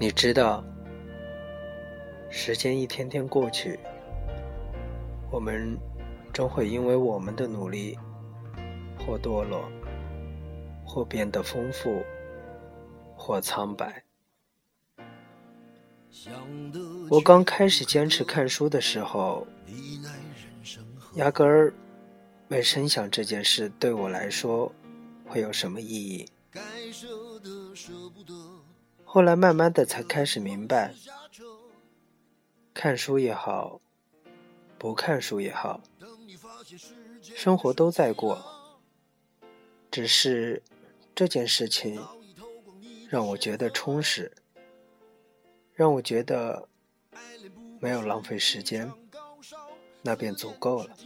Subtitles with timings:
[0.00, 0.64] 你知道，
[2.30, 3.78] 时间一天天过去，
[5.30, 5.78] 我们
[6.32, 7.98] 终会因为我们的努力，
[8.98, 9.70] 或堕落，
[10.86, 12.02] 或变得丰富，
[13.14, 14.02] 或苍白。
[17.10, 19.46] 我刚开始坚持看书的时候，
[21.16, 21.74] 压根儿
[22.48, 24.72] 没深想这件事对我来说
[25.26, 26.26] 会有什么意义。
[29.12, 30.94] 后来慢慢的才开始明白，
[32.72, 33.80] 看书也好，
[34.78, 35.80] 不看书也好，
[37.20, 38.40] 生活都在过，
[39.90, 40.62] 只是
[41.12, 42.00] 这件事情
[43.08, 44.30] 让我觉得充实，
[45.74, 46.68] 让我觉得
[47.80, 48.88] 没有浪费时间，
[50.02, 50.96] 那便足够了。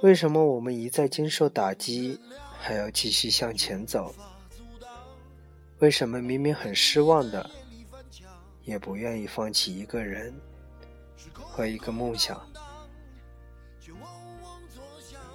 [0.00, 2.18] 为什么我们一再经受打击，
[2.58, 4.14] 还要继续向前走？
[5.78, 7.50] 为什么明明很失望的，
[8.62, 10.34] 也不愿意放弃一个人
[11.34, 12.40] 和一个梦想？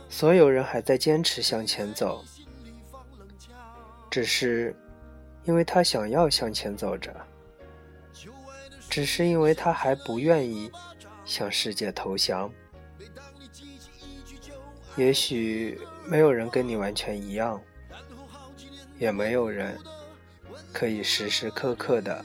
[0.10, 2.24] 所有人还在坚持向前走，
[4.10, 4.76] 只是
[5.44, 7.16] 因为他想要向前走着，
[8.90, 10.72] 只是因为他还不愿意
[11.24, 12.52] 向世界投降。
[14.98, 17.62] 也许没有人跟你完全一样，
[18.98, 19.80] 也没有人。
[20.74, 22.24] 可以时时刻刻的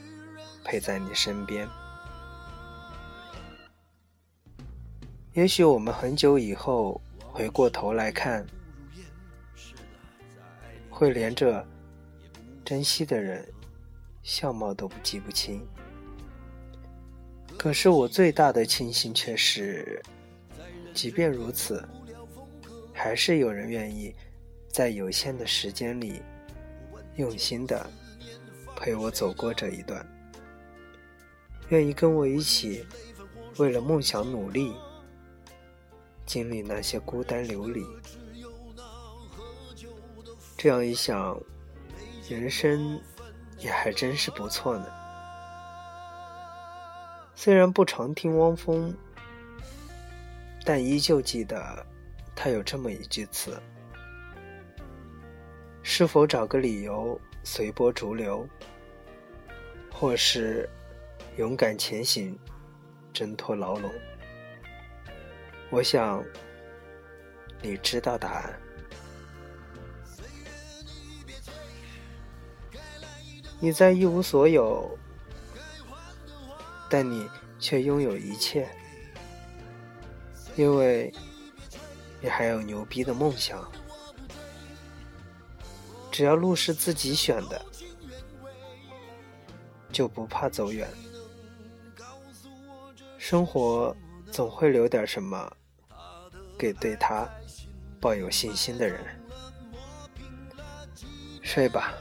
[0.65, 1.69] 陪在你身边。
[5.35, 8.47] 也许我们很久以后回过头来看，
[10.89, 11.67] 会连着
[12.65, 13.47] 珍惜的人
[14.23, 15.67] 相貌都不记不清。
[17.59, 20.03] 可是我最大的庆幸却是，
[20.95, 21.87] 即便如此，
[22.95, 24.15] 还是有人愿意
[24.69, 26.23] 在有限的时间里
[27.17, 27.87] 用心的。
[28.77, 30.07] 陪我走过这一段，
[31.71, 32.87] 愿意跟我一起
[33.57, 34.73] 为了梦想努力，
[36.27, 37.85] 经历那些孤单流离。
[40.57, 41.41] 这样一想，
[42.29, 43.01] 人生
[43.59, 44.87] 也还真是不错呢。
[47.35, 48.95] 虽然不常听汪峰，
[50.65, 51.85] 但依旧记得
[52.35, 53.61] 他有这么一句词
[55.83, 58.45] ：“是否找个理由？”随波逐流，
[59.93, 60.69] 或是
[61.37, 62.37] 勇敢前行，
[63.13, 63.89] 挣脱牢笼。
[65.71, 66.25] 我想，
[67.63, 68.61] 你知道答案。
[73.61, 74.99] 你在一无所有，
[76.91, 77.31] 但你
[77.61, 78.69] 却拥有一切，
[80.57, 81.15] 因为
[82.21, 83.71] 你还有牛逼的梦想。
[86.17, 87.63] 只要路是自己选的，
[89.93, 90.89] 就不怕走远。
[93.19, 93.95] 生活
[94.33, 95.53] 总会留点什么
[96.59, 97.29] 给对他
[98.01, 98.99] 抱有信心的人。
[101.43, 101.93] 睡吧，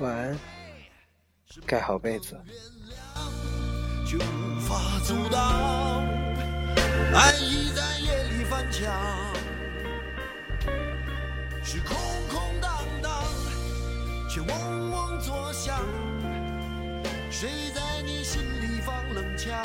[0.00, 0.36] 晚安，
[1.64, 2.36] 盖好被子。
[4.04, 4.18] 却
[17.40, 19.64] 谁在你心里放冷枪？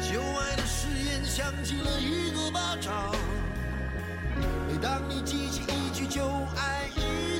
[0.00, 3.14] 旧爱的誓言响起了一个巴掌，
[4.66, 6.24] 每当你记起一句旧
[6.56, 7.39] 爱，一